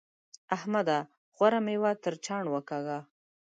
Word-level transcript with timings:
احمده! 0.55 0.99
غوره 1.35 1.59
مېوه 1.65 1.91
تر 2.03 2.13
چاڼ 2.25 2.43
وکاږه. 2.49 2.99